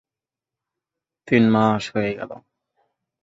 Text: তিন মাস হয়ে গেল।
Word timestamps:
তিন 1.27 1.43
মাস 1.51 1.83
হয়ে 1.95 2.11
গেল। 2.19 2.31